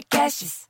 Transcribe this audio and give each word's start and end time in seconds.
Podcasts. 0.00 0.66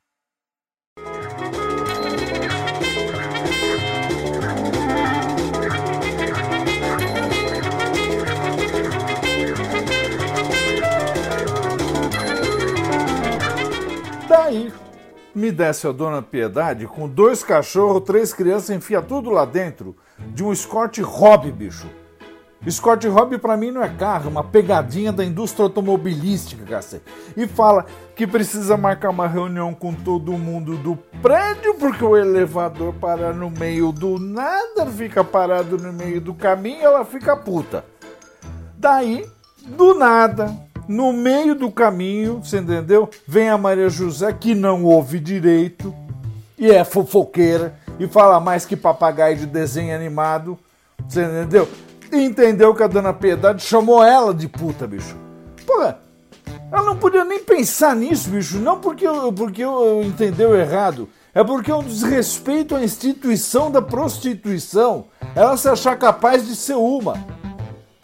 Daí 14.29 14.73
me 15.35 15.53
desce 15.53 15.87
a 15.87 15.93
dona 15.93 16.21
Piedade 16.23 16.87
com 16.87 17.09
dois 17.09 17.45
cachorros, 17.45 18.03
três 18.05 18.33
crianças, 18.33 18.71
enfia 18.71 19.01
tudo 19.01 19.31
lá 19.31 19.45
dentro 19.45 19.97
de 20.19 20.43
um 20.43 20.53
Scott 20.55 21.01
Hobby, 21.03 21.53
bicho. 21.53 21.89
Scott 22.69 23.09
Hobby 23.09 23.39
para 23.39 23.57
mim 23.57 23.71
não 23.71 23.83
é 23.83 23.89
carro, 23.89 24.27
é 24.27 24.29
uma 24.29 24.45
pegadinha 24.45 25.11
da 25.11 25.25
indústria 25.25 25.65
automobilística, 25.65 26.63
cacete. 26.67 27.05
E 27.35 27.47
fala 27.47 27.87
que 28.15 28.27
precisa 28.27 28.77
marcar 28.77 29.09
uma 29.09 29.27
reunião 29.27 29.73
com 29.73 29.95
todo 29.95 30.33
mundo 30.33 30.77
do 30.77 30.95
prédio 31.23 31.75
porque 31.75 32.05
o 32.05 32.17
elevador 32.17 32.93
para 32.93 33.33
no 33.33 33.51
meio 33.51 33.93
do 33.93 34.19
nada, 34.19 34.85
fica 34.87 35.25
parado 35.25 35.79
no 35.79 35.91
meio 35.91 36.21
do 36.21 36.35
caminho, 36.35 36.83
ela 36.83 37.03
fica 37.03 37.35
puta. 37.35 37.83
Daí, 38.77 39.27
do 39.67 39.95
nada, 39.95 40.55
no 40.87 41.15
meio 41.15 41.55
do 41.55 41.71
caminho, 41.71 42.43
você 42.45 42.59
entendeu? 42.59 43.09
Vem 43.27 43.49
a 43.49 43.57
Maria 43.57 43.89
José 43.89 44.33
que 44.35 44.55
não 44.55 44.85
ouve 44.85 45.19
direito 45.19 45.95
e 46.59 46.71
é 46.71 46.85
fofoqueira 46.85 47.75
e 47.99 48.07
fala 48.07 48.39
mais 48.39 48.67
que 48.67 48.77
papagaio 48.77 49.37
de 49.37 49.47
desenho 49.47 49.95
animado, 49.95 50.59
você 51.09 51.23
entendeu? 51.23 51.67
Entendeu 52.13 52.75
que 52.75 52.83
a 52.83 52.87
dona 52.87 53.13
Piedade 53.13 53.63
chamou 53.63 54.03
ela 54.03 54.35
de 54.35 54.49
puta, 54.49 54.87
bicho. 54.87 55.17
Porra, 55.67 56.01
ela 56.73 56.85
não 56.85 56.97
podia 56.97 57.25
nem 57.25 57.41
pensar 57.41 57.95
nisso, 57.95 58.31
bicho. 58.31 58.59
Não 58.59 58.81
porque, 58.81 59.07
eu, 59.07 59.33
porque 59.33 59.63
eu 59.63 60.03
entendeu 60.03 60.55
errado. 60.55 61.09
É 61.33 61.45
porque 61.45 61.71
é 61.71 61.75
um 61.75 61.83
desrespeito 61.83 62.75
à 62.75 62.83
instituição 62.83 63.71
da 63.71 63.81
prostituição. 63.81 65.07
Ela 65.35 65.57
se 65.57 65.69
achar 65.69 65.97
capaz 65.97 66.47
de 66.47 66.57
ser 66.57 66.75
uma. 66.75 67.15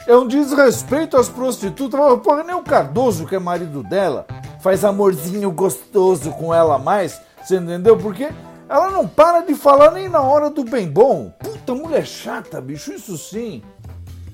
É 0.07 0.17
um 0.17 0.29
desrespeito 0.29 1.17
às 1.17 1.29
prostitutas. 1.29 1.99
Porra, 2.21 2.45
nem 2.45 2.55
o 2.55 2.63
Cardoso, 2.63 3.27
que 3.27 3.35
é 3.35 3.39
marido 3.41 3.83
dela, 3.83 4.27
faz 4.61 4.85
amorzinho 4.85 5.51
gostoso 5.51 6.31
com 6.33 6.55
ela 6.55 6.79
mais. 6.79 7.21
Você 7.43 7.57
entendeu? 7.57 7.97
Porque 7.97 8.29
ela 8.69 8.91
não 8.91 9.07
para 9.07 9.41
de 9.41 9.55
falar 9.55 9.93
nem 9.93 10.09
na 10.09 10.21
hora 10.21 10.51
do 10.51 10.65
bem 10.65 10.89
bom. 10.89 11.33
Puta, 11.39 11.75
mulher 11.75 12.05
chata, 12.05 12.61
bicho, 12.61 12.93
isso 12.93 13.17
sim. 13.17 13.63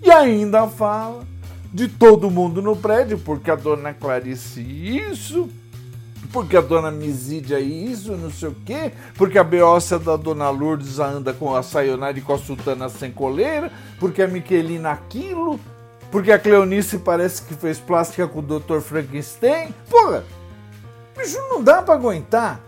E 0.03 0.11
ainda 0.11 0.67
fala 0.67 1.25
de 1.73 1.89
todo 1.89 2.31
mundo 2.31 2.61
no 2.61 2.77
prédio, 2.77 3.19
porque 3.19 3.51
a 3.51 3.55
dona 3.55 3.95
Clarice 3.95 4.61
isso, 4.61 5.49
porque 6.33 6.57
a 6.57 6.61
dona 6.61 6.91
Misídia 6.91 7.61
isso, 7.61 8.13
não 8.17 8.31
sei 8.31 8.49
o 8.49 8.57
quê, 8.67 8.93
porque 9.17 9.39
a 9.39 9.45
beócia 9.45 9.99
da 9.99 10.17
dona 10.17 10.51
Lourdes 10.51 10.99
anda 10.99 11.33
com 11.33 11.55
a 11.55 11.63
sayonara 11.63 12.19
e 12.19 12.23
com 12.23 12.35
a 12.35 12.39
sultana 12.39 12.89
sem 12.89 13.11
coleira, 13.11 13.71
porque 14.01 14.23
a 14.23 14.29
Miquelina 14.29 14.91
aquilo, 14.91 15.59
porque 16.11 16.33
a 16.33 16.39
Cleonice 16.39 16.99
parece 16.99 17.43
que 17.43 17.55
fez 17.55 17.79
plástica 17.79 18.27
com 18.29 18.41
o 18.41 18.43
Dr. 18.43 18.81
Frankenstein. 18.81 19.75
Porra, 19.89 20.25
bicho, 21.17 21.39
não 21.49 21.63
dá 21.63 21.81
para 21.81 21.95
aguentar. 21.95 22.61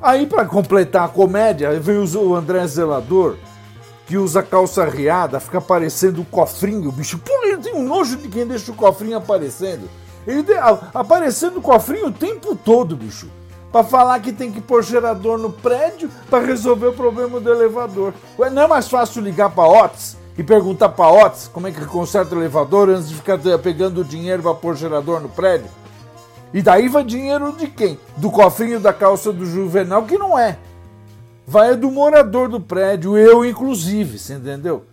Aí, 0.00 0.26
para 0.26 0.44
completar 0.44 1.04
a 1.04 1.08
comédia, 1.08 1.78
vem 1.80 1.98
o 1.98 2.34
André 2.34 2.64
Zelador, 2.66 3.36
que 4.08 4.16
usa 4.16 4.42
calça 4.42 4.86
riada, 4.86 5.38
fica 5.38 5.58
aparecendo 5.58 6.22
o 6.22 6.24
cofrinho, 6.24 6.90
bicho. 6.90 7.18
Pô, 7.18 7.30
ele 7.44 7.58
tem 7.58 7.74
um 7.74 7.86
nojo 7.86 8.16
de 8.16 8.26
quem 8.26 8.46
deixa 8.46 8.72
o 8.72 8.74
cofrinho 8.74 9.18
aparecendo. 9.18 9.86
Ele 10.26 10.42
tem, 10.42 10.56
aparecendo 10.94 11.58
o 11.58 11.62
cofrinho 11.62 12.06
o 12.06 12.12
tempo 12.12 12.56
todo, 12.56 12.96
bicho. 12.96 13.28
Pra 13.70 13.84
falar 13.84 14.18
que 14.20 14.32
tem 14.32 14.50
que 14.50 14.62
pôr 14.62 14.82
gerador 14.82 15.36
no 15.36 15.52
prédio 15.52 16.10
para 16.30 16.42
resolver 16.42 16.86
o 16.86 16.92
problema 16.94 17.38
do 17.38 17.52
elevador. 17.52 18.14
Ué, 18.38 18.48
não 18.48 18.62
é 18.62 18.66
mais 18.66 18.88
fácil 18.88 19.20
ligar 19.20 19.50
pra 19.50 19.68
Otis 19.68 20.16
e 20.38 20.42
perguntar 20.42 20.88
pra 20.88 21.10
Otis 21.10 21.50
como 21.52 21.66
é 21.66 21.70
que 21.70 21.84
conserta 21.84 22.34
o 22.34 22.38
elevador 22.38 22.88
antes 22.88 23.10
de 23.10 23.14
ficar 23.14 23.38
pegando 23.62 24.02
dinheiro 24.02 24.42
pra 24.42 24.54
pôr 24.54 24.74
gerador 24.74 25.20
no 25.20 25.28
prédio? 25.28 25.68
E 26.54 26.62
daí 26.62 26.88
vai 26.88 27.04
dinheiro 27.04 27.52
de 27.52 27.66
quem? 27.66 28.00
Do 28.16 28.30
cofrinho 28.30 28.80
da 28.80 28.94
calça 28.94 29.34
do 29.34 29.44
Juvenal, 29.44 30.04
que 30.04 30.16
não 30.16 30.38
é 30.38 30.56
vai 31.48 31.74
do 31.74 31.90
morador 31.90 32.46
do 32.46 32.60
prédio, 32.60 33.16
eu 33.16 33.42
inclusive, 33.42 34.18
você 34.18 34.34
entendeu? 34.34 34.84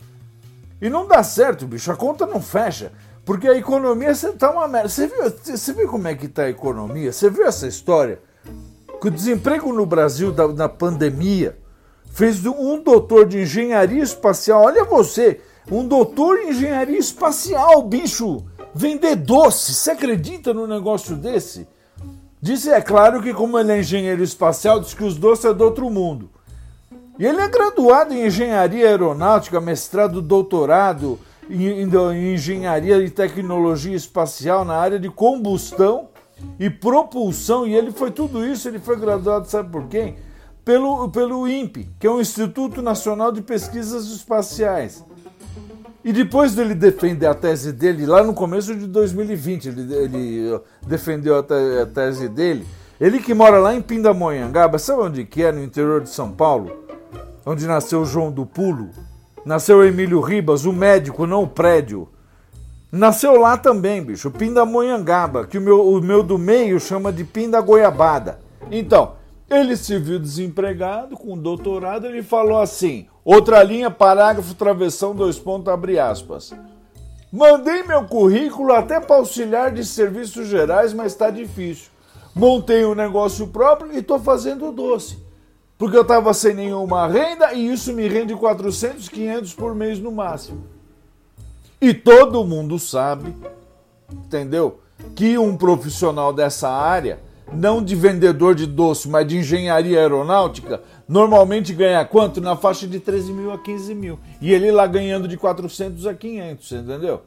E 0.82 0.90
não 0.90 1.06
dá 1.06 1.22
certo, 1.22 1.68
bicho, 1.68 1.92
a 1.92 1.98
conta 1.98 2.26
não 2.26 2.42
fecha. 2.42 2.94
Porque 3.26 3.48
a 3.48 3.58
economia 3.58 4.14
tá 4.38 4.52
uma 4.52 4.68
merda. 4.68 4.88
Você 4.88 5.08
viu, 5.08 5.34
você 5.44 5.74
viu 5.74 5.90
como 5.90 6.08
é 6.08 6.16
que 6.16 6.30
tá 6.30 6.44
a 6.44 6.50
economia? 6.50 7.12
Você 7.12 7.30
viu 7.30 7.46
essa 7.46 7.68
história? 7.68 8.22
Que 9.02 9.08
o 9.08 9.12
desemprego 9.12 9.74
no 9.74 9.86
Brasil 9.86 10.32
da, 10.32 10.48
na 10.48 10.70
pandemia 10.70 11.58
fez 12.12 12.46
um 12.46 12.82
doutor 12.82 13.26
de 13.26 13.42
engenharia 13.42 14.02
espacial, 14.02 14.64
olha 14.64 14.86
você, 14.86 15.42
um 15.70 15.86
doutor 15.86 16.38
em 16.38 16.52
engenharia 16.52 16.98
espacial, 16.98 17.84
bicho, 17.84 18.46
vender 18.74 19.18
doce. 19.18 19.74
Você 19.74 19.92
acredita 19.92 20.54
num 20.54 20.68
negócio 20.68 21.18
desse? 21.18 21.68
Disse, 22.42 22.70
é 22.70 22.80
claro 22.80 23.22
que 23.22 23.34
como 23.34 23.60
ele 23.60 23.74
é 23.74 23.80
engenheiro 23.80 24.24
espacial, 24.24 24.80
diz 24.80 24.94
que 24.94 25.04
os 25.04 25.18
doces 25.18 25.46
é 25.46 25.54
do 25.54 25.66
outro 25.66 25.90
mundo. 25.90 26.30
E 27.18 27.26
ele 27.26 27.40
é 27.40 27.48
graduado 27.48 28.14
em 28.14 28.26
engenharia 28.26 28.88
aeronáutica, 28.88 29.62
mestrado, 29.62 30.22
doutorado 30.22 31.18
em, 31.50 31.84
em 31.84 32.34
engenharia 32.34 32.98
e 32.98 33.10
tecnologia 33.10 33.96
espacial 33.96 34.66
na 34.66 34.76
área 34.76 35.00
de 35.00 35.10
combustão 35.10 36.10
e 36.60 36.70
propulsão. 36.70 37.66
E 37.66 37.74
ele 37.74 37.92
foi 37.92 38.12
tudo 38.12 38.46
isso, 38.46 38.68
ele 38.68 38.80
foi 38.80 39.00
graduado, 39.00 39.48
sabe 39.48 39.70
por 39.70 39.88
quem? 39.88 40.18
Pelo, 40.66 41.10
pelo 41.10 41.48
INPE, 41.48 41.90
que 42.00 42.08
é 42.08 42.10
o 42.10 42.20
Instituto 42.20 42.82
Nacional 42.82 43.32
de 43.32 43.42
Pesquisas 43.42 44.08
Espaciais. 44.08 45.04
E 46.04 46.12
depois 46.12 46.54
dele 46.54 46.76
defender 46.76 47.28
a 47.28 47.34
tese 47.34 47.72
dele, 47.72 48.06
lá 48.06 48.24
no 48.24 48.34
começo 48.34 48.76
de 48.76 48.88
2020, 48.88 49.70
ele, 49.70 49.94
ele 49.94 50.60
defendeu 50.86 51.40
a, 51.40 51.44
te, 51.44 51.54
a 51.82 51.86
tese 51.86 52.28
dele. 52.28 52.66
Ele 53.00 53.20
que 53.20 53.34
mora 53.34 53.58
lá 53.60 53.74
em 53.74 53.82
Pindamonhangaba, 53.82 54.78
sabe 54.78 55.02
onde 55.02 55.26
que 55.26 55.44
é? 55.44 55.52
No 55.52 55.64
interior 55.64 56.02
de 56.02 56.10
São 56.10 56.32
Paulo 56.32 56.85
onde 57.46 57.68
nasceu 57.68 58.04
João 58.04 58.32
do 58.32 58.46
Pulo, 58.46 58.90
nasceu 59.46 59.86
Emílio 59.86 60.20
Ribas, 60.20 60.66
o 60.66 60.74
médico, 60.74 61.28
não 61.28 61.44
o 61.44 61.48
prédio. 61.48 62.10
Nasceu 62.92 63.40
lá 63.40 63.58
também, 63.58 64.02
bicho, 64.02 64.32
Pindamonhangaba, 64.32 65.46
que 65.46 65.58
o 65.58 65.62
meu, 65.62 65.88
o 65.88 66.02
meu 66.02 66.24
do 66.24 66.38
meio 66.38 66.80
chama 66.80 67.12
de 67.14 67.24
Pindagoiabada. 67.24 68.40
Então, 68.72 69.14
ele 69.50 69.78
se 69.78 70.00
viu 70.00 70.18
desempregado, 70.18 71.16
com 71.16 71.38
doutorado, 71.38 72.08
ele 72.08 72.24
falou 72.24 72.60
assim: 72.60 73.06
outra 73.24 73.62
linha, 73.62 73.92
parágrafo, 73.92 74.56
travessão, 74.56 75.14
dois 75.14 75.38
pontos, 75.38 75.72
abre 75.72 76.00
aspas. 76.00 76.54
Mandei 77.32 77.84
meu 77.84 78.06
currículo 78.06 78.72
até 78.72 79.00
para 79.00 79.18
auxiliar 79.18 79.72
de 79.72 79.84
serviços 79.84 80.48
gerais, 80.48 80.94
mas 80.94 81.12
está 81.12 81.30
difícil. 81.30 81.90
Montei 82.34 82.86
um 82.86 82.96
negócio 82.96 83.48
próprio 83.48 83.92
e 83.92 83.98
estou 83.98 84.20
fazendo 84.20 84.72
doce 84.72 85.25
porque 85.78 85.98
eu 85.98 86.04
estava 86.04 86.34
sem 86.34 86.54
nenhuma 86.54 87.08
renda 87.08 87.54
e 87.54 87.72
isso 87.72 87.94
me 87.94 88.08
rende 88.08 88.34
400, 88.34 89.10
500 89.10 89.54
por 89.54 89.76
mês 89.76 90.00
no 90.00 90.12
máximo. 90.12 90.64
E 91.82 91.94
todo 91.94 92.46
mundo 92.46 92.80
sabe, 92.80 93.36
entendeu? 94.12 94.80
Que 95.14 95.38
um 95.38 95.58
profissional 95.58 96.32
dessa 96.32 96.70
área, 96.70 97.20
não 97.54 97.84
de 97.84 97.94
vendedor 97.94 98.56
de 98.56 98.66
doce, 98.66 99.10
mas 99.10 99.28
de 99.28 99.38
engenharia 99.38 100.00
aeronáutica, 100.00 100.82
normalmente 101.08 101.74
ganha 101.74 102.04
quanto? 102.06 102.40
Na 102.40 102.56
faixa 102.56 102.88
de 102.88 103.00
13 103.00 103.34
mil 103.34 103.52
a 103.52 103.58
15 103.58 103.94
mil. 103.94 104.18
E 104.42 104.54
ele 104.54 104.72
lá 104.72 104.88
ganhando 104.88 105.28
de 105.28 105.36
400 105.36 106.08
a 106.08 106.14
500, 106.14 106.72
entendeu? 106.72 107.22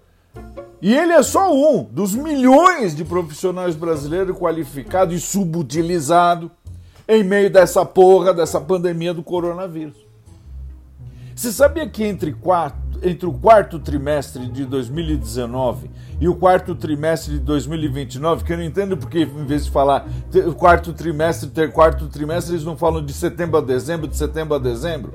E 0.80 0.94
ele 0.94 1.12
é 1.12 1.22
só 1.22 1.52
um 1.52 1.84
dos 1.84 2.14
milhões 2.14 2.94
de 2.94 3.04
profissionais 3.04 3.74
brasileiros 3.74 4.36
qualificados 4.36 5.14
e 5.14 5.20
subutilizados 5.20 6.50
em 7.08 7.24
meio 7.24 7.50
dessa 7.50 7.86
porra, 7.86 8.34
dessa 8.34 8.60
pandemia 8.60 9.14
do 9.14 9.22
coronavírus. 9.22 9.96
Você 11.34 11.50
sabia 11.50 11.88
que 11.88 12.04
entre, 12.04 12.32
quarto, 12.32 12.76
entre 13.02 13.26
o 13.26 13.32
quarto 13.32 13.78
trimestre 13.78 14.46
de 14.46 14.66
2019 14.66 15.88
e 16.20 16.28
o 16.28 16.34
quarto 16.34 16.74
trimestre 16.74 17.34
de 17.34 17.38
2029, 17.38 18.44
que 18.44 18.52
eu 18.52 18.58
não 18.58 18.64
entendo 18.64 18.96
porque 18.96 19.20
em 19.20 19.46
vez 19.46 19.64
de 19.64 19.70
falar 19.70 20.06
quarto 20.58 20.92
trimestre, 20.92 21.48
ter 21.48 21.72
quarto 21.72 22.08
trimestre, 22.08 22.54
eles 22.54 22.64
não 22.64 22.76
falam 22.76 23.02
de 23.02 23.12
setembro 23.14 23.56
a 23.56 23.60
dezembro, 23.62 24.06
de 24.06 24.16
setembro 24.16 24.56
a 24.56 24.58
dezembro? 24.58 25.14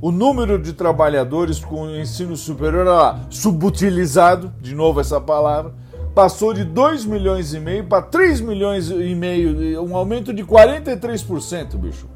O 0.00 0.12
número 0.12 0.58
de 0.58 0.72
trabalhadores 0.74 1.58
com 1.58 1.88
ensino 1.90 2.36
superior 2.36 2.86
lá, 2.86 3.20
subutilizado, 3.30 4.52
de 4.60 4.74
novo 4.74 5.00
essa 5.00 5.20
palavra, 5.20 5.74
passou 6.14 6.52
de 6.52 6.64
2 6.64 7.04
milhões 7.04 7.54
e 7.54 7.60
meio 7.60 7.84
para 7.84 8.02
3 8.02 8.40
milhões 8.40 8.90
e 8.90 9.14
meio, 9.14 9.82
um 9.82 9.94
aumento 9.96 10.32
de 10.32 10.44
43%, 10.44 11.76
bicho. 11.76 12.08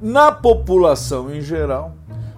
Na 0.00 0.32
população 0.32 1.34
em 1.34 1.40
geral, 1.40 1.94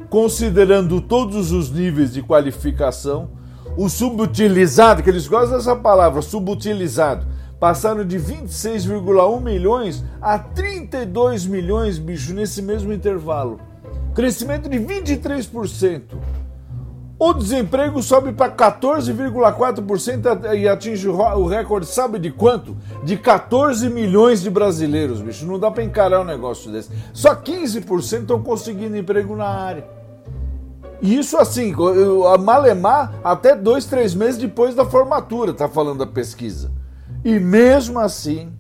considerando 0.09 1.01
todos 1.01 1.51
os 1.51 1.71
níveis 1.71 2.13
de 2.13 2.23
qualificação, 2.23 3.31
o 3.77 3.89
subutilizado, 3.89 5.03
que 5.03 5.11
eles 5.11 5.27
gostam 5.27 5.57
dessa 5.57 5.75
palavra, 5.75 6.23
subutilizado, 6.23 7.27
passaram 7.59 8.05
de 8.05 8.19
26,1 8.19 9.41
milhões 9.41 10.05
a 10.21 10.39
32 10.39 11.47
milhões, 11.47 11.99
bicho, 11.99 12.35
nesse 12.35 12.63
mesmo 12.63 12.93
intervalo. 12.93 13.59
Crescimento 14.15 14.69
de 14.69 14.79
23%. 14.79 16.03
O 17.19 17.33
desemprego 17.33 18.03
sobe 18.03 18.33
para 18.33 18.51
14,4% 18.51 20.55
e 20.59 20.69
atinge 20.69 21.09
o 21.09 21.47
recorde, 21.47 21.87
sabe 21.87 22.19
de 22.19 22.31
quanto? 22.31 22.77
De 23.05 23.17
14 23.17 23.89
milhões 23.89 24.43
de 24.43 24.51
brasileiros, 24.51 25.21
bicho. 25.21 25.47
Não 25.47 25.59
dá 25.59 25.71
para 25.71 25.85
encarar 25.85 26.21
um 26.21 26.25
negócio 26.25 26.73
desse. 26.73 26.91
Só 27.13 27.37
15% 27.37 28.23
estão 28.23 28.43
conseguindo 28.43 28.97
emprego 28.97 29.37
na 29.37 29.47
área. 29.47 29.87
E 31.01 31.17
isso 31.17 31.37
assim, 31.37 31.73
a 32.33 32.39
Malemar 32.39 33.15
até 33.23 33.55
dois, 33.55 33.85
três 33.85 34.15
meses 34.15 34.39
depois 34.39 34.75
da 34.75 34.85
formatura, 34.85 35.53
tá 35.53 35.69
falando 35.69 36.03
a 36.03 36.07
pesquisa. 36.07 36.73
E 37.25 37.39
mesmo 37.39 38.01
assim, 38.01 38.53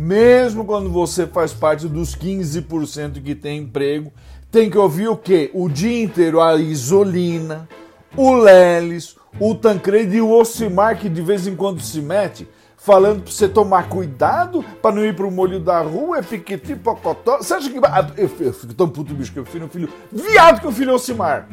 mesmo 0.00 0.64
quando 0.64 0.88
você 0.88 1.26
faz 1.26 1.52
parte 1.52 1.86
dos 1.86 2.16
15% 2.16 3.22
que 3.22 3.34
tem 3.34 3.60
emprego, 3.60 4.10
tem 4.50 4.70
que 4.70 4.78
ouvir 4.78 5.08
o 5.08 5.16
quê? 5.16 5.50
O 5.52 5.68
dia 5.68 6.02
inteiro 6.02 6.40
a 6.40 6.56
Isolina, 6.56 7.68
o 8.16 8.32
Leles, 8.32 9.16
o 9.38 9.54
Tancredo 9.54 10.14
e 10.14 10.20
o 10.20 10.30
Ocimar, 10.30 10.98
que 10.98 11.08
de 11.08 11.22
vez 11.22 11.46
em 11.46 11.54
quando 11.54 11.80
se 11.80 12.00
mete, 12.00 12.48
falando 12.76 13.22
pra 13.22 13.32
você 13.32 13.48
tomar 13.48 13.88
cuidado 13.88 14.64
para 14.82 14.94
não 14.94 15.04
ir 15.04 15.14
pro 15.14 15.30
molho 15.30 15.60
da 15.60 15.80
rua, 15.80 16.18
é 16.18 16.22
piqueti, 16.22 16.74
pocotó. 16.74 17.38
Você 17.38 17.54
acha 17.54 17.70
que. 17.70 17.78
Ah, 17.84 18.10
eu, 18.16 18.30
eu 18.40 18.52
fico 18.52 18.74
tão 18.74 18.88
puto, 18.88 19.14
bicho, 19.14 19.32
que 19.32 19.38
eu 19.38 19.44
filho 19.44 19.66
um 19.66 19.68
filho 19.68 19.88
viado 20.10 20.60
que 20.60 20.66
o 20.66 20.72
filho 20.72 20.94
Ocimar. 20.94 21.48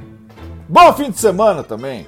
Bom 0.70 0.94
fim 0.94 1.12
de 1.12 1.20
semana 1.20 1.64
também. 1.64 2.08